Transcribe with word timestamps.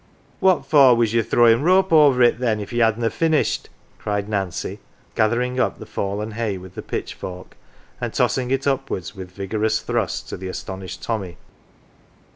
"What 0.49 0.65
for 0.65 0.95
was 0.95 1.13
ye 1.13 1.21
throwin 1.21 1.57
1 1.59 1.61
rope 1.61 1.93
over 1.93 2.23
it, 2.23 2.39
then, 2.39 2.59
if 2.59 2.73
ye 2.73 2.79
hadna 2.79 3.11
finished?"" 3.11 3.69
cried 3.99 4.27
Nancy, 4.27 4.79
gathering 5.13 5.59
up 5.59 5.77
the 5.77 5.85
fallen 5.85 6.31
hay 6.31 6.57
with 6.57 6.73
the 6.73 6.81
pitchfork, 6.81 7.55
and 8.01 8.11
tossing 8.11 8.49
it 8.49 8.65
upwards 8.65 9.15
with 9.15 9.29
vigorous 9.29 9.79
thrusts, 9.81 10.23
to 10.29 10.37
the 10.37 10.47
astonished 10.47 11.03
Tommy. 11.03 11.37